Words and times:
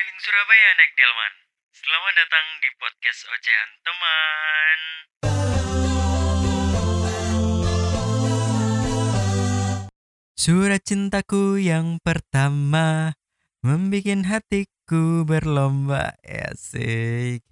keliling 0.00 0.20
Surabaya 0.24 0.70
naik 0.80 0.92
delman. 0.96 1.34
Selamat 1.76 2.14
datang 2.16 2.46
di 2.64 2.68
podcast 2.80 3.20
Ocehan 3.28 3.70
Teman. 3.84 4.80
Surat 10.40 10.80
cintaku 10.88 11.60
yang 11.60 12.00
pertama 12.00 13.12
membikin 13.60 14.24
hatiku 14.24 15.28
berlomba 15.28 16.16
asik. 16.24 17.44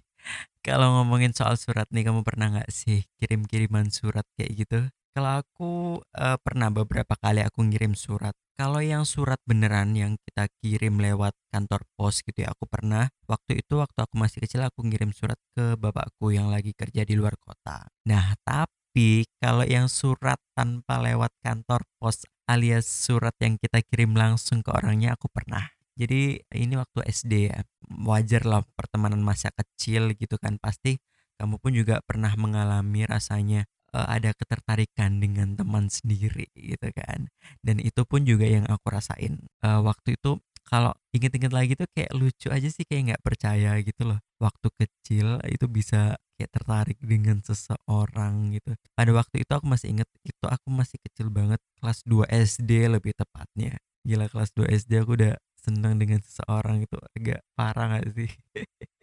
Kalau 0.65 0.97
ngomongin 0.97 1.37
soal 1.37 1.53
surat 1.53 1.85
nih, 1.93 2.09
kamu 2.09 2.25
pernah 2.25 2.49
nggak 2.49 2.73
sih 2.73 3.05
kirim-kiriman 3.21 3.93
surat 3.93 4.25
kayak 4.33 4.57
gitu? 4.57 4.89
Kalau 5.13 5.45
aku 5.45 6.01
uh, 6.17 6.41
pernah 6.41 6.73
beberapa 6.73 7.13
kali 7.13 7.45
aku 7.45 7.61
ngirim 7.61 7.93
surat. 7.93 8.33
Kalau 8.59 8.83
yang 8.83 9.07
surat 9.07 9.39
beneran 9.47 9.95
yang 9.95 10.19
kita 10.19 10.51
kirim 10.59 10.99
lewat 10.99 11.31
kantor 11.47 11.87
pos 11.95 12.19
gitu 12.19 12.43
ya, 12.43 12.51
aku 12.51 12.67
pernah 12.67 13.07
waktu 13.23 13.63
itu 13.63 13.79
waktu 13.79 14.03
aku 14.03 14.19
masih 14.19 14.43
kecil 14.43 14.67
aku 14.67 14.83
ngirim 14.83 15.15
surat 15.15 15.39
ke 15.55 15.79
bapakku 15.79 16.35
yang 16.35 16.51
lagi 16.51 16.75
kerja 16.75 17.07
di 17.07 17.15
luar 17.15 17.39
kota. 17.39 17.87
Nah, 18.11 18.35
tapi 18.43 19.23
kalau 19.39 19.63
yang 19.63 19.87
surat 19.87 20.35
tanpa 20.51 20.99
lewat 20.99 21.31
kantor 21.39 21.87
pos 22.03 22.27
alias 22.51 22.83
surat 22.83 23.31
yang 23.39 23.55
kita 23.55 23.79
kirim 23.79 24.11
langsung 24.11 24.59
ke 24.59 24.75
orangnya 24.75 25.15
aku 25.15 25.31
pernah. 25.31 25.63
Jadi 25.95 26.43
ini 26.51 26.75
waktu 26.75 26.99
SD 27.07 27.55
ya, 27.55 27.63
wajar 28.03 28.43
lah 28.43 28.67
pertemanan 28.75 29.23
masa 29.23 29.55
kecil 29.55 30.11
gitu 30.19 30.35
kan 30.35 30.59
pasti 30.59 30.99
kamu 31.39 31.63
pun 31.63 31.71
juga 31.71 32.03
pernah 32.03 32.35
mengalami 32.35 33.07
rasanya 33.07 33.63
uh, 33.93 34.07
ada 34.09 34.33
ketertarikan 34.33 35.21
dengan 35.21 35.57
teman 35.57 35.89
sendiri 35.89 36.49
gitu 36.55 36.89
kan. 36.93 37.29
Dan 37.61 37.81
itu 37.81 38.01
pun 38.05 38.23
juga 38.25 38.45
yang 38.45 38.65
aku 38.69 38.87
rasain. 38.89 39.45
Uh, 39.61 39.81
waktu 39.85 40.17
itu 40.17 40.37
kalau 40.69 40.93
inget-inget 41.09 41.49
lagi 41.49 41.73
tuh 41.73 41.89
kayak 41.97 42.13
lucu 42.13 42.53
aja 42.53 42.69
sih 42.69 42.85
kayak 42.85 43.01
nggak 43.13 43.23
percaya 43.25 43.73
gitu 43.81 44.05
loh. 44.05 44.21
Waktu 44.37 44.67
kecil 44.77 45.41
itu 45.49 45.65
bisa 45.65 46.13
kayak 46.37 46.51
tertarik 46.53 46.99
dengan 47.01 47.41
seseorang 47.41 48.53
gitu. 48.53 48.77
Pada 48.93 49.11
waktu 49.11 49.41
itu 49.43 49.51
aku 49.51 49.65
masih 49.65 49.97
inget 49.97 50.09
itu 50.21 50.45
aku 50.45 50.67
masih 50.69 51.01
kecil 51.01 51.33
banget 51.33 51.59
kelas 51.81 52.05
2 52.05 52.29
SD 52.29 52.85
lebih 52.85 53.17
tepatnya. 53.17 53.81
Gila 54.05 54.29
kelas 54.29 54.53
2 54.53 54.69
SD 54.69 55.01
aku 55.01 55.17
udah 55.17 55.33
senang 55.57 55.97
dengan 55.97 56.21
seseorang 56.21 56.85
itu. 56.85 56.95
Agak 57.17 57.41
parah 57.57 57.99
gak 57.99 58.05
sih 58.13 58.29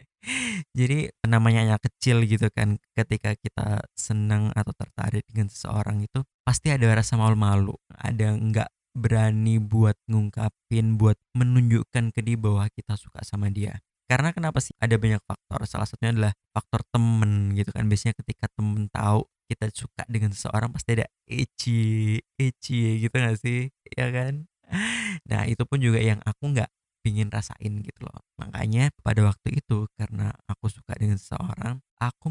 jadi 0.79 1.13
namanya 1.27 1.67
anak 1.75 1.87
kecil 1.87 2.25
gitu 2.27 2.51
kan 2.51 2.81
ketika 2.99 3.37
kita 3.39 3.85
senang 3.95 4.51
atau 4.57 4.75
tertarik 4.75 5.23
dengan 5.31 5.53
seseorang 5.53 6.03
itu 6.03 6.25
pasti 6.43 6.75
ada 6.75 6.91
rasa 6.95 7.15
malu-malu 7.15 7.75
ada 7.95 8.35
nggak 8.35 8.71
berani 8.97 9.61
buat 9.61 9.95
ngungkapin, 10.09 10.97
buat 10.97 11.21
menunjukkan 11.37 12.17
ke 12.17 12.25
dia 12.25 12.41
bahwa 12.41 12.65
kita 12.73 12.97
suka 12.97 13.21
sama 13.23 13.53
dia. 13.53 13.77
Karena 14.09 14.33
kenapa 14.33 14.65
sih? 14.65 14.73
Ada 14.81 14.97
banyak 14.97 15.21
faktor. 15.29 15.69
Salah 15.69 15.85
satunya 15.85 16.17
adalah 16.17 16.33
faktor 16.57 16.81
temen 16.89 17.53
gitu 17.53 17.71
kan. 17.77 17.85
Biasanya 17.87 18.17
ketika 18.25 18.49
temen 18.57 18.89
tahu 18.89 19.29
kita 19.47 19.69
suka 19.71 20.03
dengan 20.09 20.33
seseorang 20.33 20.73
pasti 20.73 20.97
ada 20.97 21.07
eci, 21.29 22.17
eci 22.41 23.05
gitu 23.05 23.15
gak 23.15 23.37
sih? 23.37 23.69
Ya 23.95 24.09
kan? 24.09 24.49
Nah 25.31 25.47
itu 25.47 25.63
pun 25.69 25.79
juga 25.79 26.03
yang 26.03 26.19
aku 26.27 26.55
nggak 26.55 26.71
pingin 27.07 27.31
rasain 27.31 27.87
gitu 27.87 28.03
loh. 28.03 28.19
Makanya 28.43 28.91
pada 29.07 29.23
waktu 29.23 29.63
itu 29.63 29.87
karena 29.95 30.35
aku 30.51 30.67
suka 30.67 30.99
dengan 30.99 31.23
seseorang, 31.23 31.79
aku 32.03 32.27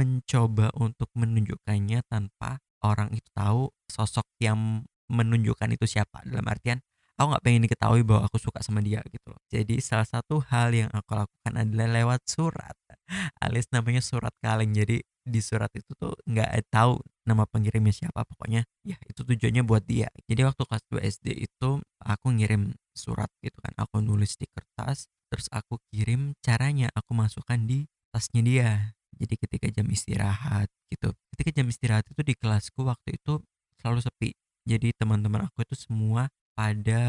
mencoba 0.00 0.72
untuk 0.80 1.12
menunjukkannya 1.12 2.00
tanpa 2.08 2.64
orang 2.80 3.12
itu 3.12 3.28
tahu 3.36 3.68
sosok 3.84 4.24
yang 4.40 4.88
menunjukkan 5.12 5.76
itu 5.76 5.84
siapa. 5.84 6.24
Dalam 6.24 6.48
artian 6.48 6.80
aku 7.20 7.36
nggak 7.36 7.44
pengen 7.44 7.62
diketahui 7.68 8.00
bahwa 8.00 8.32
aku 8.32 8.40
suka 8.40 8.64
sama 8.64 8.80
dia 8.80 9.04
gitu 9.12 9.28
loh. 9.28 9.40
Jadi 9.52 9.76
salah 9.84 10.08
satu 10.08 10.40
hal 10.48 10.72
yang 10.72 10.88
aku 10.96 11.12
lakukan 11.12 11.52
adalah 11.52 11.92
lewat 11.92 12.24
surat 12.24 12.76
alias 13.44 13.68
namanya 13.68 14.00
surat 14.00 14.32
kaleng. 14.40 14.72
Jadi 14.72 15.04
di 15.28 15.40
surat 15.44 15.70
itu 15.76 15.92
tuh 15.94 16.16
nggak 16.24 16.72
tahu 16.72 16.98
nama 17.28 17.44
pengirimnya 17.44 17.92
siapa 17.92 18.24
pokoknya 18.24 18.64
ya 18.82 18.96
itu 19.04 19.20
tujuannya 19.22 19.62
buat 19.62 19.84
dia. 19.84 20.08
Jadi 20.26 20.48
waktu 20.48 20.62
kelas 20.64 20.84
2 20.88 21.04
SD 21.04 21.26
itu 21.36 21.70
aku 22.00 22.26
ngirim 22.32 22.72
surat 22.96 23.28
gitu 23.44 23.54
kan 23.60 23.76
aku 23.78 24.00
nulis 24.02 24.34
di 24.40 24.48
kertas 24.50 25.06
terus 25.28 25.46
aku 25.52 25.76
kirim 25.92 26.32
caranya 26.40 26.88
aku 26.96 27.12
masukkan 27.12 27.60
di 27.60 27.84
tasnya 28.10 28.42
dia. 28.42 28.70
Jadi 29.18 29.34
ketika 29.36 29.66
jam 29.68 29.86
istirahat 29.92 30.72
gitu 30.88 31.12
ketika 31.36 31.50
jam 31.62 31.66
istirahat 31.68 32.04
itu 32.08 32.20
di 32.24 32.34
kelasku 32.34 32.82
waktu 32.88 33.20
itu 33.20 33.38
selalu 33.78 34.00
sepi. 34.02 34.30
Jadi 34.68 34.92
teman-teman 34.96 35.48
aku 35.48 35.64
itu 35.64 35.76
semua 35.78 36.28
pada 36.58 37.02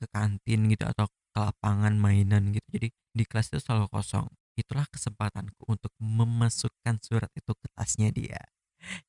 ke 0.00 0.06
kantin 0.10 0.66
gitu 0.72 0.84
atau 0.84 1.06
ke 1.06 1.38
lapangan 1.38 1.94
mainan 1.96 2.50
gitu. 2.52 2.66
Jadi 2.72 2.88
di 3.12 3.24
kelas 3.28 3.52
itu 3.52 3.60
selalu 3.60 3.86
kosong 3.92 4.26
itulah 4.58 4.86
kesempatanku 4.88 5.64
untuk 5.68 5.92
memasukkan 6.00 7.00
surat 7.00 7.30
itu 7.34 7.52
ke 7.56 7.66
tasnya 7.76 8.08
dia. 8.12 8.42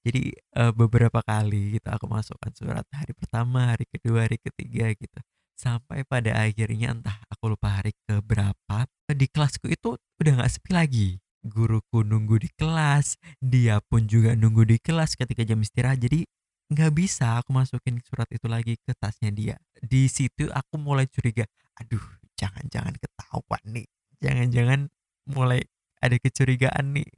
Jadi 0.06 0.38
uh, 0.58 0.70
beberapa 0.70 1.26
kali 1.26 1.82
gitu 1.82 1.90
aku 1.90 2.06
masukkan 2.06 2.54
surat 2.54 2.86
hari 2.94 3.14
pertama 3.18 3.74
hari 3.74 3.90
kedua 3.90 4.30
hari 4.30 4.38
ketiga 4.38 4.94
gitu. 4.94 5.20
Sampai 5.58 6.06
pada 6.06 6.34
akhirnya 6.46 6.94
entah 6.94 7.18
aku 7.30 7.54
lupa 7.54 7.82
hari 7.82 7.94
ke 8.06 8.22
berapa 8.22 8.86
di 9.14 9.26
kelasku 9.30 9.70
itu 9.70 9.98
udah 10.22 10.32
nggak 10.42 10.52
sepi 10.52 10.72
lagi. 10.74 11.10
Guruku 11.44 12.08
nunggu 12.08 12.40
di 12.40 12.50
kelas 12.56 13.20
dia 13.42 13.84
pun 13.84 14.08
juga 14.08 14.38
nunggu 14.38 14.64
di 14.64 14.78
kelas 14.80 15.18
ketika 15.18 15.44
jam 15.44 15.60
istirahat. 15.60 16.00
Jadi 16.00 16.24
nggak 16.72 16.92
bisa 16.96 17.42
aku 17.42 17.52
masukin 17.54 18.00
surat 18.02 18.30
itu 18.32 18.48
lagi 18.48 18.80
ke 18.80 18.94
tasnya 18.98 19.30
dia. 19.34 19.56
Di 19.78 20.08
situ 20.08 20.48
aku 20.50 20.80
mulai 20.80 21.06
curiga, 21.12 21.44
aduh 21.78 22.02
jangan-jangan 22.40 22.96
ketahuan 22.98 23.64
nih, 23.68 23.88
jangan-jangan 24.24 24.90
mulai 25.28 25.64
ada 26.04 26.16
kecurigaan 26.20 26.96
nih, 26.96 27.10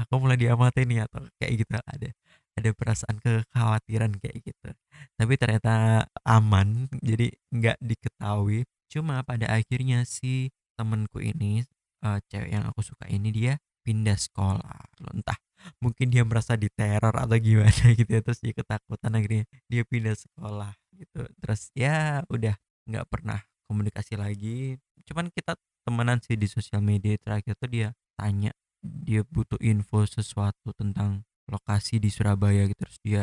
aku 0.00 0.14
mulai 0.20 0.36
diamati 0.40 0.84
nih 0.88 1.04
atau 1.04 1.24
kayak 1.40 1.52
gitu 1.64 1.76
ada 1.80 2.08
ada 2.52 2.70
perasaan 2.76 3.16
kekhawatiran 3.20 4.12
kayak 4.20 4.44
gitu. 4.44 4.68
Tapi 5.16 5.34
ternyata 5.40 6.04
aman, 6.28 6.88
jadi 7.00 7.32
nggak 7.52 7.80
diketahui. 7.80 8.68
Cuma 8.92 9.24
pada 9.24 9.48
akhirnya 9.48 10.04
si 10.04 10.52
temenku 10.76 11.24
ini, 11.24 11.64
uh, 12.04 12.20
cewek 12.28 12.52
yang 12.52 12.68
aku 12.68 12.84
suka 12.84 13.08
ini 13.08 13.32
dia 13.32 13.56
pindah 13.80 14.20
sekolah. 14.20 14.84
Entah 15.16 15.36
mungkin 15.78 16.10
dia 16.10 16.22
merasa 16.26 16.58
diteror 16.58 17.14
atau 17.14 17.36
gimana 17.38 17.84
gitu 17.98 18.10
ya 18.10 18.20
terus 18.22 18.40
dia 18.42 18.54
ketakutan 18.54 19.12
akhirnya 19.14 19.44
dia 19.70 19.82
pindah 19.86 20.16
sekolah 20.18 20.72
gitu 20.98 21.22
terus 21.38 21.70
ya 21.74 22.22
udah 22.26 22.54
nggak 22.86 23.06
pernah 23.06 23.38
komunikasi 23.70 24.18
lagi 24.18 24.76
cuman 25.06 25.30
kita 25.30 25.58
temenan 25.82 26.18
sih 26.22 26.38
di 26.38 26.46
sosial 26.46 26.80
media 26.80 27.18
terakhir 27.18 27.58
tuh 27.58 27.70
dia 27.70 27.88
tanya 28.14 28.54
dia 28.82 29.22
butuh 29.22 29.58
info 29.62 30.02
sesuatu 30.06 30.74
tentang 30.74 31.22
lokasi 31.46 32.02
di 32.02 32.10
Surabaya 32.10 32.66
gitu 32.66 32.82
terus 32.82 32.98
dia 33.02 33.22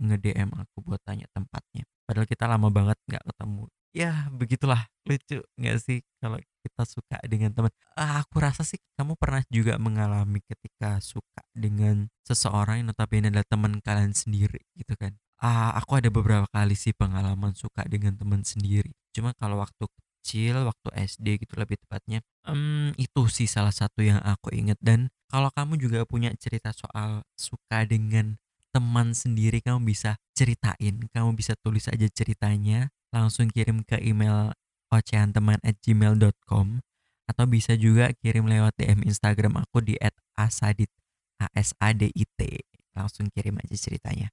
nge-DM 0.00 0.50
aku 0.54 0.82
buat 0.82 1.00
tanya 1.06 1.30
tempatnya. 1.30 1.86
Padahal 2.04 2.26
kita 2.26 2.44
lama 2.50 2.68
banget 2.68 2.98
nggak 3.06 3.24
ketemu. 3.24 3.64
Ya 3.94 4.26
begitulah. 4.34 4.90
Lucu 5.06 5.38
nggak 5.54 5.76
sih 5.78 6.02
kalau 6.18 6.40
kita 6.64 6.82
suka 6.88 7.20
dengan 7.28 7.52
teman 7.54 7.70
ah, 7.94 8.24
aku 8.24 8.40
rasa 8.40 8.64
sih 8.64 8.80
kamu 8.96 9.14
pernah 9.20 9.44
juga 9.52 9.76
mengalami 9.76 10.40
ketika 10.42 10.98
suka 10.98 11.44
dengan 11.52 12.08
seseorang 12.24 12.82
yang 12.82 12.88
notabene 12.90 13.28
adalah 13.30 13.46
teman 13.46 13.78
kalian 13.84 14.16
sendiri 14.16 14.64
gitu 14.74 14.98
kan? 14.98 15.14
Ah, 15.38 15.76
aku 15.78 16.00
ada 16.00 16.08
beberapa 16.10 16.48
kali 16.50 16.74
sih 16.74 16.96
pengalaman 16.96 17.54
suka 17.54 17.86
dengan 17.86 18.18
teman 18.18 18.42
sendiri. 18.42 18.90
Cuma 19.14 19.30
kalau 19.38 19.62
waktu 19.62 19.86
kecil 20.24 20.64
waktu 20.64 20.88
SD 21.04 21.44
gitu 21.44 21.60
lebih 21.60 21.76
tepatnya. 21.84 22.24
Um, 22.48 22.96
itu 22.96 23.28
sih 23.28 23.44
salah 23.44 23.76
satu 23.76 24.00
yang 24.00 24.24
aku 24.24 24.48
inget 24.56 24.80
dan 24.80 25.12
kalau 25.28 25.52
kamu 25.52 25.76
juga 25.76 26.08
punya 26.08 26.32
cerita 26.40 26.72
soal 26.72 27.20
suka 27.36 27.84
dengan 27.84 28.40
teman 28.72 29.12
sendiri 29.12 29.60
kamu 29.60 29.84
bisa 29.84 30.16
ceritain 30.32 31.04
kamu 31.12 31.36
bisa 31.36 31.54
tulis 31.60 31.86
aja 31.86 32.08
ceritanya 32.10 32.90
langsung 33.14 33.46
kirim 33.52 33.86
ke 33.86 34.00
email 34.02 34.50
ocehanteman@gmail.com 34.90 36.66
atau 37.28 37.44
bisa 37.44 37.76
juga 37.76 38.10
kirim 38.18 38.48
lewat 38.48 38.74
DM 38.80 39.04
Instagram 39.04 39.60
aku 39.60 39.84
di 39.84 39.94
@asadit 40.34 40.90
a 41.38 41.46
s 41.52 41.76
a 41.78 41.92
d 41.92 42.08
i 42.08 42.24
t. 42.24 42.40
Langsung 42.94 43.28
kirim 43.30 43.58
aja 43.58 43.74
ceritanya. 43.74 44.30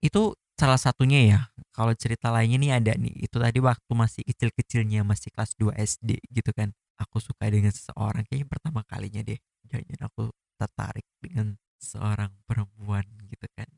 Itu 0.00 0.38
salah 0.56 0.80
satunya 0.80 1.20
ya 1.28 1.40
kalau 1.76 1.92
cerita 1.92 2.32
lainnya 2.32 2.56
nih 2.56 2.72
ada 2.72 2.92
nih 2.96 3.14
itu 3.28 3.36
tadi 3.36 3.58
waktu 3.60 3.92
masih 3.92 4.22
kecil-kecilnya 4.24 5.04
masih 5.04 5.28
kelas 5.32 5.52
2 5.60 5.76
SD 5.76 6.16
gitu 6.32 6.50
kan 6.56 6.72
aku 6.96 7.20
suka 7.20 7.44
dengan 7.52 7.72
seseorang 7.72 8.24
kayaknya 8.24 8.48
pertama 8.48 8.80
kalinya 8.88 9.20
deh 9.20 9.36
jangan 9.68 10.08
aku 10.08 10.32
tertarik 10.56 11.04
dengan 11.20 11.60
seorang 11.76 12.32
perempuan 12.48 13.04
gitu 13.28 13.44
kan. 13.52 13.68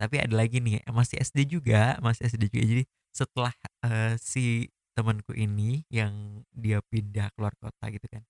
Tapi 0.00 0.16
ada 0.18 0.34
lagi 0.34 0.58
nih 0.64 0.80
masih 0.88 1.20
SD 1.20 1.60
juga 1.60 2.00
masih 2.00 2.26
SD 2.32 2.48
juga 2.50 2.64
jadi 2.64 2.82
setelah 3.14 3.52
uh, 3.84 4.16
si 4.18 4.72
temanku 4.96 5.36
ini 5.36 5.84
yang 5.92 6.42
dia 6.56 6.80
pindah 6.88 7.30
keluar 7.36 7.52
kota 7.60 7.90
gitu 7.90 8.06
kan 8.10 8.22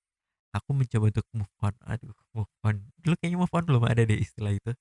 aku 0.55 0.71
mencoba 0.71 1.11
untuk 1.11 1.27
move 1.35 1.55
on 1.61 1.75
aduh 1.85 2.15
move 2.33 2.53
on 2.63 2.77
dulu 3.03 3.15
kayaknya 3.19 3.39
move 3.43 3.55
on 3.55 3.65
belum 3.67 3.85
ada 3.85 4.03
deh 4.07 4.19
istilah 4.19 4.55
itu. 4.55 4.73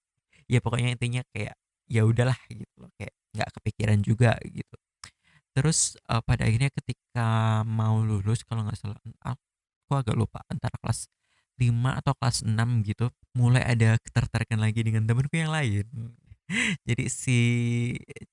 Ya 0.51 0.59
pokoknya 0.59 0.93
intinya 0.93 1.21
kayak 1.33 1.55
ya 1.93 2.03
udahlah 2.09 2.37
gitu 2.49 2.73
loh 2.81 2.89
kayak 2.97 3.13
nggak 3.35 3.49
kepikiran 3.61 3.99
juga 4.05 4.31
gitu 4.49 4.75
Terus, 5.53 5.93
eee, 6.09 6.21
pada 6.25 6.43
akhirnya 6.49 6.71
ketika 6.73 7.27
mau 7.67 8.01
lulus 8.01 8.41
kalau 8.47 8.65
nggak 8.65 8.77
salah, 8.79 8.97
aku 9.21 9.91
agak 9.93 10.15
lupa 10.17 10.41
antara 10.49 10.73
kelas 10.81 11.05
5 11.61 11.93
atau 12.01 12.13
kelas 12.17 12.41
6 12.41 12.81
gitu, 12.81 13.13
mulai 13.37 13.61
ada 13.61 13.97
ketertarikan 14.01 14.57
lagi 14.57 14.81
dengan 14.81 15.05
temenku 15.05 15.35
yang 15.37 15.53
lain. 15.53 15.85
Jadi 16.87 17.05
si 17.11 17.37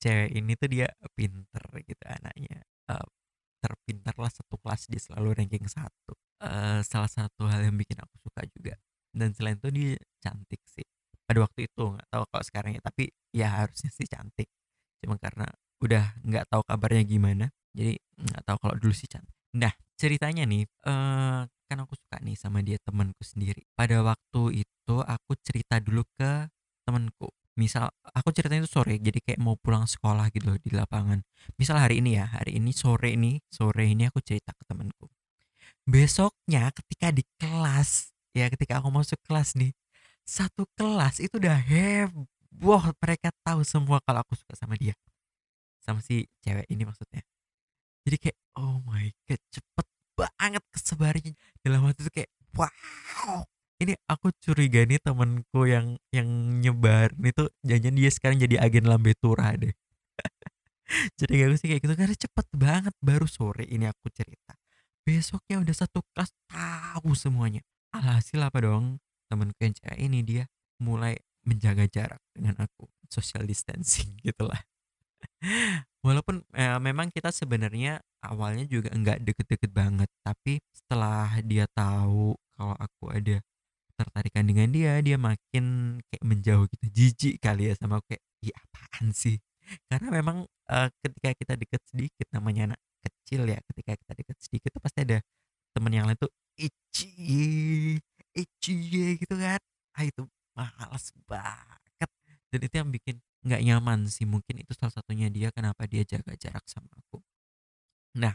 cewek 0.00 0.30
ini 0.36 0.52
tuh 0.58 0.68
dia 0.70 0.86
pinter 1.16 1.64
gitu 1.84 2.04
anaknya, 2.08 2.64
eee, 2.90 3.06
terpintarlah 3.62 4.30
satu 4.32 4.56
kelas, 4.62 4.88
dia 4.92 5.00
selalu 5.02 5.28
ranking 5.38 5.66
satu. 5.68 6.14
Eee, 6.44 6.80
salah 6.86 7.10
satu 7.10 7.48
hal 7.50 7.64
yang 7.68 7.76
bikin 7.80 7.98
aku 8.00 8.14
suka 8.24 8.42
juga. 8.54 8.74
Dan 9.12 9.32
selain 9.36 9.58
itu 9.60 9.68
dia 9.74 9.92
cantik 10.24 10.60
sih. 10.68 10.86
Pada 11.30 11.46
waktu 11.46 11.70
itu, 11.70 11.84
nggak 11.94 12.08
tahu 12.10 12.24
kalau 12.26 12.42
sekarang 12.42 12.70
ya, 12.74 12.82
tapi 12.82 13.14
ya 13.30 13.46
harusnya 13.62 13.86
sih 13.94 14.02
cantik. 14.10 14.50
Cuma 14.98 15.14
karena 15.14 15.46
udah 15.78 16.18
nggak 16.26 16.50
tahu 16.50 16.66
kabarnya 16.66 17.06
gimana, 17.06 17.46
jadi 17.70 17.94
nggak 18.18 18.42
tahu 18.50 18.58
kalau 18.58 18.74
dulu 18.82 18.90
sih 18.90 19.06
cantik. 19.06 19.30
Nah, 19.54 19.70
ceritanya 19.94 20.42
nih, 20.42 20.66
eee, 20.66 21.40
kan 21.70 21.78
aku 21.86 21.94
suka 21.94 22.18
nih 22.18 22.34
sama 22.34 22.66
dia 22.66 22.82
temanku 22.82 23.22
sendiri. 23.22 23.62
Pada 23.78 24.02
waktu 24.02 24.66
itu 24.66 24.96
aku 25.06 25.38
cerita 25.38 25.78
dulu 25.78 26.02
ke 26.18 26.50
temenku. 26.82 27.30
Misal 27.54 27.94
aku 28.10 28.34
ceritanya 28.34 28.66
itu 28.66 28.72
sore, 28.74 28.98
jadi 28.98 29.22
kayak 29.22 29.38
mau 29.38 29.54
pulang 29.54 29.86
sekolah 29.86 30.34
gitu 30.34 30.50
loh 30.50 30.58
di 30.58 30.74
lapangan. 30.74 31.22
Misal 31.54 31.78
hari 31.78 32.02
ini 32.02 32.18
ya, 32.18 32.26
hari 32.26 32.58
ini 32.58 32.74
sore 32.74 33.14
ini, 33.14 33.38
sore 33.46 33.86
ini 33.86 34.10
aku 34.10 34.18
cerita 34.18 34.50
ke 34.50 34.66
temenku. 34.66 35.06
Besoknya 35.86 36.74
ketika 36.74 37.14
di 37.14 37.22
kelas, 37.38 38.10
ya 38.34 38.50
ketika 38.50 38.82
aku 38.82 38.90
masuk 38.90 39.18
kelas 39.26 39.54
nih, 39.54 39.70
satu 40.30 40.62
kelas 40.78 41.18
itu 41.18 41.42
udah 41.42 41.58
heboh, 41.58 42.82
mereka 43.02 43.34
tahu 43.42 43.66
semua 43.66 43.98
kalau 44.06 44.22
aku 44.22 44.38
suka 44.38 44.54
sama 44.54 44.78
dia. 44.78 44.94
Sama 45.82 45.98
si 45.98 46.30
cewek 46.46 46.70
ini 46.70 46.86
maksudnya. 46.86 47.26
Jadi 48.06 48.16
kayak, 48.16 48.38
oh 48.54 48.78
my 48.86 49.10
god, 49.26 49.42
cepet 49.50 49.86
banget 50.14 50.62
kesebarnya. 50.70 51.32
Dalam 51.66 51.82
hati 51.90 52.06
tuh 52.06 52.14
kayak, 52.14 52.30
wow. 52.54 53.42
Ini 53.80 53.96
aku 54.06 54.30
curiga 54.38 54.84
nih 54.84 55.00
temenku 55.00 55.64
yang 55.64 55.96
yang 56.12 56.28
nyebar 56.60 57.16
itu 57.16 57.48
jangan 57.64 57.96
dia 57.96 58.10
sekarang 58.12 58.36
jadi 58.36 58.60
agen 58.60 58.84
lambe 58.84 59.16
turah 59.16 59.56
deh. 59.56 59.72
Jadi 61.16 61.48
aku 61.48 61.56
sih 61.56 61.68
kayak 61.72 61.80
gitu 61.88 61.94
karena 61.96 62.12
cepet 62.12 62.46
banget 62.52 62.92
baru 63.00 63.24
sore 63.24 63.64
ini 63.64 63.88
aku 63.88 64.12
cerita. 64.12 64.52
Besoknya 65.00 65.64
udah 65.64 65.72
satu 65.72 66.04
kelas 66.12 66.28
tahu 66.44 67.16
semuanya. 67.16 67.64
Alhasil 67.96 68.36
apa 68.44 68.60
dong? 68.60 69.00
Temenku 69.30 69.60
yang 69.62 69.74
ini 69.98 70.20
dia 70.26 70.44
mulai 70.82 71.14
menjaga 71.46 71.86
jarak 71.88 72.20
dengan 72.34 72.58
aku, 72.66 72.90
social 73.08 73.46
distancing 73.48 74.18
gitulah. 74.26 74.60
Walaupun, 76.00 76.40
eee, 76.56 76.78
memang 76.80 77.12
kita 77.12 77.28
sebenarnya 77.28 78.00
awalnya 78.24 78.64
juga 78.64 78.88
enggak 78.96 79.20
deket-deket 79.20 79.68
banget, 79.72 80.08
tapi 80.24 80.60
setelah 80.72 81.28
dia 81.44 81.68
tahu 81.76 82.32
kalau 82.56 82.72
aku 82.80 83.12
ada 83.12 83.36
ketertarikan 83.92 84.44
dengan 84.48 84.68
dia, 84.72 85.00
dia 85.04 85.16
makin 85.20 85.98
kayak 86.12 86.24
menjauh 86.24 86.64
gitu, 86.72 86.86
jijik 86.92 87.34
kali 87.40 87.72
ya 87.72 87.74
sama 87.80 88.00
aku 88.00 88.16
kayak, 88.16 88.24
"Ih, 88.44 88.52
apaan 88.56 89.06
sih?" 89.16 89.36
Karena 89.88 90.08
memang, 90.12 90.44
eee, 90.72 90.88
ketika 91.04 91.30
kita 91.36 91.54
deket 91.60 91.82
sedikit 91.88 92.28
namanya 92.36 92.72
anak 92.76 92.80
kecil 93.04 93.48
ya, 93.48 93.58
ketika 93.72 93.92
kita 94.00 94.12
deket 94.20 94.36
sedikit 94.40 94.70
tuh 94.76 94.82
pasti 94.84 95.00
ada 95.08 95.18
temen 95.76 95.92
yang 95.96 96.06
lain 96.08 96.18
tuh, 96.20 96.32
"Icie, 98.36 98.76
icie," 98.78 99.06
gitu 99.22 99.34
kan. 99.38 99.60
Ah, 99.96 100.04
itu 100.06 100.22
males 100.56 101.06
banget 101.30 101.80
dan 102.50 102.60
itu 102.66 102.74
yang 102.82 102.90
bikin 102.90 103.16
nggak 103.46 103.62
nyaman 103.64 103.98
sih, 104.10 104.26
mungkin 104.28 104.60
itu 104.60 104.72
salah 104.76 104.92
satunya 104.92 105.30
dia 105.32 105.48
kenapa 105.54 105.86
dia 105.88 106.02
jaga 106.04 106.34
jarak 106.36 106.66
sama 106.68 106.90
aku. 106.98 107.22
Nah, 108.18 108.34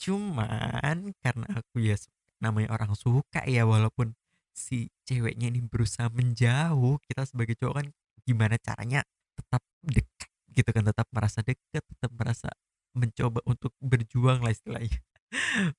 cuman 0.00 1.14
karena 1.24 1.46
aku 1.58 1.82
ya 1.82 1.96
namanya 2.42 2.74
orang 2.76 2.92
suka 2.98 3.42
ya 3.48 3.64
walaupun 3.68 4.14
si 4.54 4.90
ceweknya 5.08 5.50
ini 5.52 5.62
berusaha 5.66 6.08
menjauh, 6.12 6.98
kita 7.08 7.24
sebagai 7.28 7.56
cowok 7.58 7.74
kan 7.84 7.86
gimana 8.26 8.56
caranya 8.60 9.00
tetap 9.38 9.62
dekat 9.84 10.30
gitu 10.54 10.70
kan, 10.74 10.84
tetap 10.86 11.08
merasa 11.14 11.40
dekat, 11.46 11.82
tetap 11.84 12.10
merasa 12.14 12.48
mencoba 12.96 13.40
untuk 13.48 13.72
berjuang 13.82 14.42
lah 14.44 14.52
istilahnya. 14.54 14.98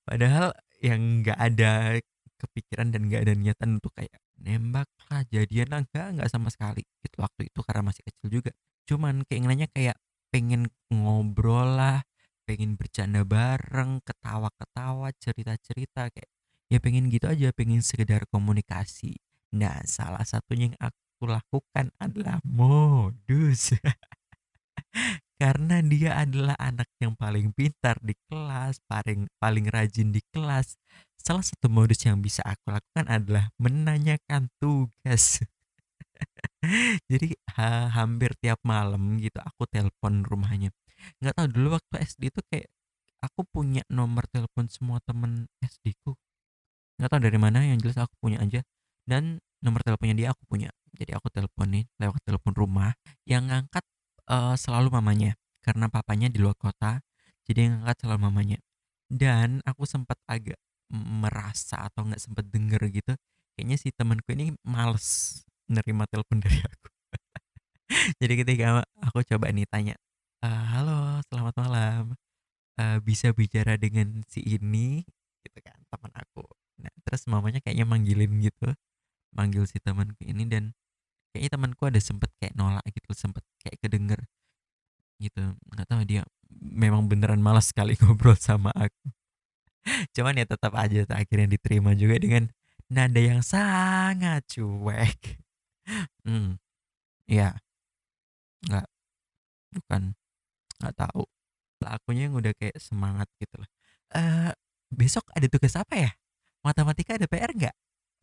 Padahal 0.08 0.54
yang 0.84 1.24
nggak 1.24 1.40
ada 1.40 2.00
kepikiran 2.40 2.96
dan 2.96 3.12
nggak 3.12 3.28
ada 3.28 3.34
niatan 3.36 3.70
untuk 3.84 3.92
kayak 3.94 4.16
nembak 4.40 4.88
lah, 5.12 5.28
jadian 5.28 5.68
lah, 5.70 5.80
enggak, 5.84 6.08
enggak 6.16 6.30
sama 6.32 6.48
sekali 6.48 6.88
gitu 7.04 7.20
waktu 7.20 7.52
itu 7.52 7.60
karena 7.68 7.84
masih 7.92 8.04
kecil 8.08 8.28
juga. 8.42 8.52
Cuman 8.88 9.28
keinginannya 9.28 9.68
kayak 9.70 10.00
pengen 10.32 10.72
ngobrol 10.90 11.76
lah, 11.76 12.02
pengen 12.48 12.80
bercanda 12.80 13.28
bareng, 13.28 14.02
ketawa-ketawa, 14.02 15.12
cerita-cerita 15.20 16.10
kayak 16.10 16.30
ya 16.70 16.78
pengen 16.80 17.12
gitu 17.12 17.28
aja, 17.28 17.52
pengen 17.52 17.84
sekedar 17.84 18.24
komunikasi. 18.30 19.18
Nah, 19.54 19.82
salah 19.86 20.24
satunya 20.24 20.74
yang 20.74 20.78
aku 20.80 21.26
lakukan 21.26 21.92
adalah 21.98 22.38
modus. 22.46 23.74
Karena 25.42 25.80
dia 25.80 26.20
adalah 26.20 26.54
anak 26.60 26.92
yang 27.00 27.16
paling 27.16 27.56
pintar 27.56 27.96
di 28.04 28.12
kelas, 28.28 28.84
paling 28.86 29.26
paling 29.40 29.66
rajin 29.72 30.12
di 30.12 30.22
kelas. 30.30 30.76
Salah 31.20 31.44
satu 31.44 31.68
modus 31.68 32.02
yang 32.08 32.24
bisa 32.24 32.42
aku 32.48 32.72
lakukan 32.72 33.06
adalah 33.06 33.52
menanyakan 33.60 34.48
tugas. 34.58 35.44
Jadi 37.12 37.36
ha 37.56 37.92
hampir 37.92 38.36
tiap 38.40 38.60
malam 38.64 39.20
gitu 39.20 39.40
aku 39.44 39.68
telepon 39.68 40.24
rumahnya. 40.24 40.72
Nggak 41.20 41.34
tahu 41.36 41.48
dulu 41.52 41.68
waktu 41.80 41.96
SD 42.04 42.32
itu 42.32 42.42
kayak 42.52 42.68
aku 43.24 43.44
punya 43.48 43.84
nomor 43.92 44.28
telepon 44.32 44.68
semua 44.72 45.04
temen 45.04 45.48
SD-ku. 45.64 46.16
Nggak 47.00 47.10
tahu 47.16 47.22
dari 47.24 47.40
mana, 47.40 47.64
yang 47.64 47.80
jelas 47.80 48.00
aku 48.00 48.16
punya 48.20 48.44
aja. 48.44 48.64
Dan 49.08 49.40
nomor 49.64 49.84
teleponnya 49.84 50.16
dia 50.16 50.28
aku 50.36 50.44
punya. 50.48 50.72
Jadi 50.96 51.16
aku 51.16 51.32
teleponin 51.32 51.88
lewat 52.00 52.20
telepon 52.28 52.52
rumah. 52.56 52.92
Yang 53.24 53.44
ngangkat 53.52 53.86
eh, 54.28 54.56
selalu 54.60 54.92
mamanya, 54.92 55.40
karena 55.64 55.88
papanya 55.88 56.28
di 56.28 56.40
luar 56.44 56.56
kota. 56.60 57.00
Jadi 57.48 57.60
yang 57.68 57.74
ngangkat 57.80 57.98
selalu 58.04 58.20
mamanya. 58.28 58.58
Dan 59.10 59.64
aku 59.66 59.88
sempat 59.88 60.20
agak 60.30 60.60
merasa 60.94 61.88
atau 61.90 62.06
nggak 62.08 62.22
sempat 62.22 62.46
denger 62.50 62.82
gitu. 62.94 63.14
Kayaknya 63.58 63.78
si 63.82 63.90
temanku 63.94 64.30
ini 64.36 64.56
males 64.66 65.42
nerima 65.70 66.06
telepon 66.10 66.40
dari 66.44 66.60
aku. 66.70 66.88
Jadi 68.22 68.34
ketika 68.46 68.84
aku 69.04 69.20
coba 69.26 69.50
nih 69.52 69.66
tanya, 69.70 69.96
eee, 70.46 70.64
"Halo, 70.74 71.20
selamat 71.30 71.56
malam, 71.60 72.04
eee, 72.80 72.98
bisa 73.04 73.32
bicara 73.36 73.76
dengan 73.80 74.24
si 74.30 74.42
ini?" 74.46 75.04
Gitu 75.46 75.60
kan, 75.66 75.78
teman 75.92 76.14
aku. 76.18 76.44
Nah, 76.84 76.94
terus 77.08 77.26
mamanya 77.30 77.60
kayaknya 77.64 77.86
manggilin 77.90 78.32
gitu, 78.44 78.70
manggil 79.36 79.66
si 79.70 79.80
temanku 79.84 80.22
ini 80.26 80.46
dan 80.50 80.74
kayaknya 81.34 81.52
temanku 81.60 81.84
ada 81.90 82.00
sempet 82.02 82.32
kayak 82.42 82.56
nolak 82.60 82.84
gitu, 82.92 83.12
sempet 83.18 83.44
kayak 83.64 83.78
kedenger 83.84 84.22
gitu. 85.22 85.44
Nggak 85.76 85.88
tahu 85.90 86.02
dia 86.08 86.24
memang 86.52 87.08
beneran 87.12 87.42
malas 87.44 87.72
sekali 87.72 87.96
ngobrol 88.02 88.36
sama 88.40 88.72
aku. 88.76 89.12
Cuman 90.16 90.40
ya 90.42 90.46
tetap 90.50 90.74
aja 90.78 91.06
akhirnya 91.14 91.48
diterima 91.56 91.92
juga 91.98 92.16
dengan 92.22 92.44
nada 92.92 93.20
yang 93.22 93.42
sangat 93.46 94.44
cuek. 94.50 95.40
Hmm, 96.26 96.58
iya. 97.30 97.58
Nggak, 98.68 98.86
bukan, 99.76 100.04
nggak 100.82 100.96
tahu. 100.98 101.24
Lah 101.84 101.92
akunya 102.00 102.30
yang 102.32 102.36
udah 102.40 102.54
kayak 102.58 102.78
semangat 102.82 103.28
gitu 103.42 103.56
loh. 103.62 103.70
Eee, 104.16 104.52
besok 104.94 105.26
ada 105.36 105.48
tugas 105.52 105.76
apa 105.80 105.96
ya? 105.98 106.12
Matematika 106.66 107.16
ada 107.20 107.28
PR 107.30 107.52
nggak? 107.56 107.76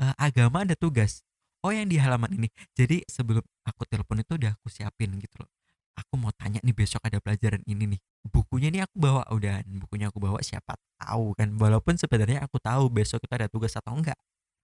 Eee, 0.03 0.15
agama 0.21 0.65
ada 0.67 0.77
tugas. 0.79 1.25
Oh 1.65 1.73
yang 1.75 1.89
di 1.91 1.99
halaman 2.01 2.33
ini. 2.37 2.49
Jadi 2.77 3.05
sebelum 3.09 3.43
aku 3.67 3.85
telepon 3.89 4.23
itu 4.23 4.37
udah 4.39 4.55
aku 4.61 4.69
siapin 4.73 5.17
gitu 5.21 5.43
loh. 5.45 5.51
Aku 5.97 6.21
mau 6.21 6.29
tanya 6.37 6.61
nih 6.61 6.77
besok 6.77 7.01
ada 7.09 7.17
pelajaran 7.25 7.65
ini 7.65 7.97
nih. 7.97 8.01
Bukunya 8.29 8.69
nih 8.69 8.85
aku 8.85 8.97
bawa 9.01 9.25
udah 9.33 9.65
bukunya 9.65 10.13
aku 10.13 10.21
bawa 10.21 10.45
siapa 10.45 10.77
tahu 11.01 11.33
kan. 11.33 11.57
Walaupun 11.57 11.97
sebenarnya 11.97 12.45
aku 12.45 12.61
tahu 12.61 12.93
besok 12.93 13.25
itu 13.25 13.33
ada 13.33 13.49
tugas 13.49 13.73
atau 13.73 13.97
enggak. 13.97 14.19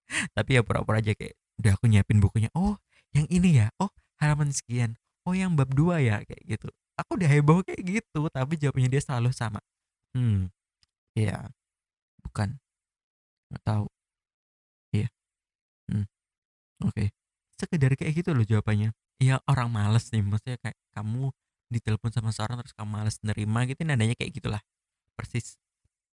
Tapi 0.37 0.61
ya 0.61 0.63
pura-pura 0.65 1.01
aja 1.01 1.17
kayak 1.17 1.33
udah 1.61 1.73
aku 1.77 1.89
nyiapin 1.89 2.21
bukunya. 2.21 2.53
Oh, 2.53 2.77
yang 3.17 3.25
ini 3.33 3.65
ya. 3.65 3.73
Oh, 3.81 3.89
halaman 4.21 4.53
sekian. 4.53 5.01
Oh, 5.25 5.33
yang 5.33 5.57
bab 5.57 5.73
2 5.73 6.05
ya 6.05 6.21
kayak 6.27 6.43
gitu. 6.45 6.69
Aku 7.01 7.17
udah 7.17 7.29
heboh 7.31 7.65
kayak 7.65 7.81
gitu, 7.81 8.21
tapi 8.29 8.61
jawabannya 8.61 8.91
dia 8.93 9.01
selalu 9.01 9.33
sama. 9.33 9.65
Hmm, 10.13 10.53
iya. 11.17 11.49
Bukan. 12.21 12.61
Nggak 13.49 13.65
tahu. 13.65 13.87
Iya. 14.93 15.09
Hmm, 15.89 16.05
oke. 16.85 17.05
Sekedar 17.57 17.97
kayak 17.97 18.13
gitu 18.21 18.31
loh 18.37 18.45
jawabannya. 18.45 18.93
Ya 19.21 19.41
orang 19.49 19.69
males 19.73 20.09
nih, 20.13 20.23
maksudnya 20.25 20.59
kayak 20.63 20.79
kamu 20.95 21.31
ditelepon 21.73 22.13
sama 22.13 22.31
seorang 22.37 22.61
terus 22.61 22.75
kamu 22.77 22.91
males 23.01 23.17
nerima 23.25 23.65
gitu 23.69 23.81
nadanya 23.87 24.15
kayak 24.19 24.33
gitulah. 24.37 24.63
Persis. 25.17 25.57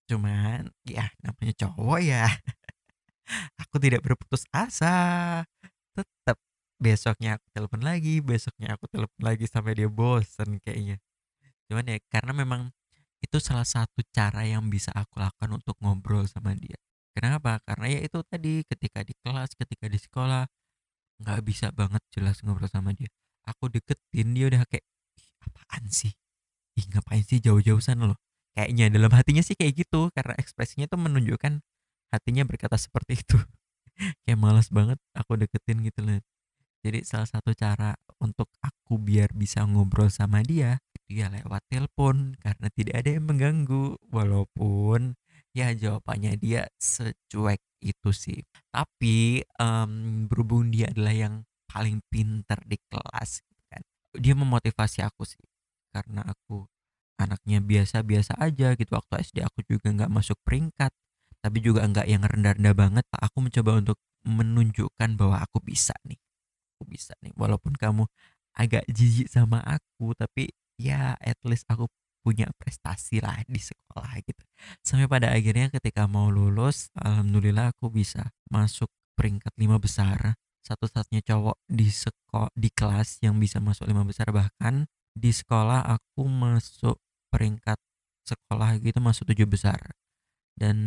Cuman 0.09 0.71
ya 0.87 1.09
namanya 1.23 1.53
cowok 1.67 1.99
ya. 2.03 2.25
Aku 3.65 3.77
tidak 3.81 4.01
berputus 4.05 4.45
asa. 4.53 5.43
Tetap 5.95 6.37
besoknya 6.79 7.37
aku 7.37 7.47
telepon 7.51 7.81
lagi, 7.83 8.23
besoknya 8.23 8.75
aku 8.75 8.87
telepon 8.89 9.21
lagi 9.21 9.45
sampai 9.49 9.75
dia 9.77 9.89
bosen 9.91 10.57
kayaknya. 10.63 10.97
Cuman 11.69 11.85
ya 11.91 11.97
karena 12.11 12.33
memang 12.35 12.61
Itu 13.25 13.37
salah 13.43 13.67
satu 13.67 13.99
cara 14.15 14.47
yang 14.47 14.71
bisa 14.71 14.95
aku 14.95 15.19
lakukan 15.19 15.51
untuk 15.59 15.75
ngobrol 15.83 16.23
sama 16.29 16.55
dia. 16.55 16.79
Kenapa? 17.15 17.59
Karena 17.67 17.87
ya 17.91 17.99
itu 18.05 18.23
tadi 18.23 18.63
ketika 18.63 19.03
di 19.03 19.13
kelas, 19.19 19.53
ketika 19.59 19.91
di 19.91 19.99
sekolah 19.99 20.47
nggak 21.21 21.39
bisa 21.45 21.67
banget 21.75 22.01
jelas 22.13 22.41
ngobrol 22.43 22.71
sama 22.71 22.91
dia. 22.95 23.09
Aku 23.47 23.67
deketin 23.71 24.35
dia 24.35 24.45
udah 24.51 24.63
kayak 24.69 24.85
"Ih, 25.19 25.27
apaan 25.43 25.85
sih? 25.91 26.13
Ih, 26.79 26.85
ngapain 26.93 27.23
sih 27.25 27.39
jauh-jauh 27.43 27.81
sana 27.83 28.09
loh? 28.11 28.19
Kayaknya 28.55 28.85
dalam 28.93 29.11
hatinya 29.13 29.43
sih 29.45 29.55
kayak 29.57 29.85
gitu 29.85 30.09
karena 30.15 30.35
ekspresinya 30.39 30.87
tuh 30.89 30.99
menunjukkan 31.01 31.61
hatinya 32.13 32.43
berkata 32.47 32.75
seperti 32.79 33.21
itu. 33.23 33.37
kayak 34.25 34.39
malas 34.39 34.69
banget 34.71 34.99
aku 35.15 35.39
deketin 35.39 35.83
gitu 35.85 36.01
loh. 36.05 36.19
Jadi 36.83 37.03
salah 37.03 37.27
satu 37.27 37.51
cara 37.55 37.95
untuk 38.23 38.47
aku 38.63 38.99
biar 38.99 39.35
bisa 39.35 39.63
ngobrol 39.67 40.07
sama 40.11 40.39
dia 40.43 40.79
ya 41.09 41.25
lewat 41.33 41.65
telepon 41.73 42.37
karena 42.37 42.67
tidak 42.69 43.01
ada 43.01 43.09
yang 43.17 43.25
mengganggu 43.25 43.97
walaupun 44.13 45.17
ya 45.55 45.73
jawabannya 45.73 46.37
dia 46.39 46.67
secuek 46.77 47.61
itu 47.81 48.09
sih. 48.13 48.39
Tapi 48.71 49.43
em, 49.59 49.91
berhubung 50.29 50.69
dia 50.73 50.91
adalah 50.91 51.15
yang 51.15 51.35
paling 51.69 52.01
pinter 52.09 52.57
di 52.65 52.77
kelas 52.89 53.41
gitu 53.45 53.63
kan. 53.69 53.81
Dia 54.17 54.33
memotivasi 54.37 55.05
aku 55.05 55.23
sih 55.25 55.41
karena 55.93 56.21
aku 56.25 56.65
anaknya 57.19 57.59
biasa-biasa 57.59 58.39
aja 58.39 58.73
gitu 58.79 58.95
waktu 58.95 59.27
SD 59.27 59.43
aku 59.43 59.59
juga 59.67 59.91
nggak 59.91 60.11
masuk 60.11 60.39
peringkat 60.47 60.93
tapi 61.43 61.59
juga 61.59 61.83
nggak 61.83 62.07
yang 62.07 62.23
rendah-rendah 62.23 62.75
banget 62.75 63.05
aku 63.11 63.43
mencoba 63.43 63.79
untuk 63.79 63.97
menunjukkan 64.23 65.19
bahwa 65.19 65.43
aku 65.43 65.59
bisa 65.59 65.95
nih 66.07 66.19
aku 66.75 66.83
bisa 66.87 67.11
nih 67.19 67.35
walaupun 67.35 67.75
kamu 67.75 68.07
agak 68.55 68.87
jijik 68.87 69.27
sama 69.27 69.59
aku 69.63 70.15
tapi 70.15 70.51
ya 70.79 71.15
at 71.19 71.39
least 71.43 71.67
aku 71.67 71.91
punya 72.23 72.47
prestasi 72.59 73.23
lah 73.23 73.39
di 73.47 73.59
sekolah 73.59 74.19
gitu 74.23 74.43
sampai 74.89 75.05
pada 75.05 75.29
akhirnya 75.29 75.69
ketika 75.69 76.09
mau 76.09 76.33
lulus 76.33 76.89
alhamdulillah 76.97 77.77
aku 77.77 77.93
bisa 77.93 78.33
masuk 78.49 78.89
peringkat 79.13 79.53
lima 79.61 79.77
besar. 79.77 80.33
Satu-satunya 80.65 81.21
cowok 81.21 81.61
di 81.69 81.93
sekolah 81.93 82.49
di 82.57 82.73
kelas 82.73 83.21
yang 83.21 83.37
bisa 83.37 83.61
masuk 83.61 83.85
lima 83.85 84.01
besar. 84.01 84.33
Bahkan 84.33 84.89
di 85.13 85.29
sekolah 85.29 85.85
aku 85.85 86.25
masuk 86.25 86.97
peringkat 87.29 87.77
sekolah 88.25 88.81
gitu 88.81 88.97
masuk 88.97 89.29
tujuh 89.29 89.45
besar. 89.45 89.77
Dan 90.57 90.77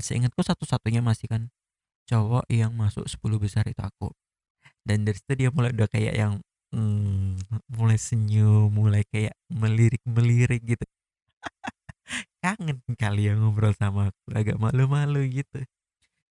seingatku 0.00 0.40
satu-satunya 0.40 1.04
masih 1.04 1.28
kan 1.28 1.52
cowok 2.08 2.48
yang 2.48 2.72
masuk 2.72 3.04
10 3.04 3.20
besar 3.36 3.68
itu 3.68 3.84
aku. 3.84 4.08
Dan 4.80 5.04
dari 5.04 5.20
situ 5.20 5.36
dia 5.36 5.52
mulai 5.52 5.76
udah 5.76 5.88
kayak 5.92 6.16
yang 6.16 6.40
hmm, 6.72 7.36
mulai 7.76 8.00
senyum 8.00 8.72
mulai 8.72 9.04
kayak 9.12 9.36
melirik-melirik 9.52 10.64
gitu 10.64 10.84
kangen 12.56 12.80
kali 12.96 13.28
ya 13.28 13.36
ngobrol 13.36 13.76
sama 13.76 14.08
aku 14.08 14.22
agak 14.32 14.56
malu-malu 14.56 15.28
gitu. 15.28 15.60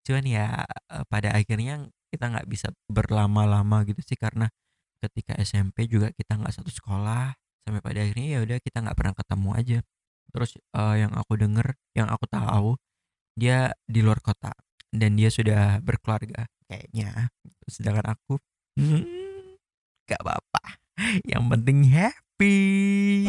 Cuman 0.07 0.25
ya 0.25 0.65
eh, 0.65 1.03
pada 1.12 1.36
akhirnya 1.38 1.86
kita 2.09 2.31
nggak 2.33 2.47
bisa 2.50 2.71
berlama-lama 2.89 3.83
gitu 3.86 4.00
sih 4.01 4.17
karena 4.17 4.50
ketika 5.03 5.38
SMP 5.38 5.86
juga 5.86 6.09
kita 6.15 6.39
nggak 6.41 6.53
satu 6.57 6.71
sekolah 6.74 7.38
sampai 7.67 7.81
pada 7.83 8.00
akhirnya 8.01 8.27
ya 8.36 8.39
udah 8.41 8.57
kita 8.63 8.81
nggak 8.81 8.97
pernah 8.97 9.13
ketemu 9.13 9.50
aja. 9.53 9.79
Terus 10.33 10.51
eh, 10.57 10.95
yang 11.05 11.13
aku 11.13 11.33
denger 11.38 11.67
yang 11.93 12.07
aku 12.09 12.25
tahu 12.25 12.69
dia 13.38 13.69
di 13.86 14.01
luar 14.01 14.17
kota 14.25 14.51
dan 14.89 15.13
dia 15.13 15.29
sudah 15.29 15.77
berkeluarga 15.86 16.50
kayaknya. 16.65 17.29
Sedangkan 17.69 18.17
aku 18.17 18.41
hmm, 18.79 19.53
apa-apa. 20.09 20.81
Yang 21.29 21.43
penting 21.53 21.79
happy 21.93 22.26
Be. 22.39 23.25